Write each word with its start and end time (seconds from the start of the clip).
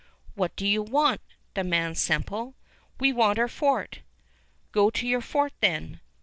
"What 0.33 0.55
do 0.55 0.65
you 0.65 0.81
want?" 0.81 1.21
demands 1.53 1.99
Semple. 2.01 2.55
"We 2.99 3.13
want 3.13 3.37
our 3.37 3.47
fort!" 3.47 3.99
"Go 4.71 4.89
to 4.89 5.05
your 5.05 5.21
fort, 5.21 5.53
then!" 5.61 5.99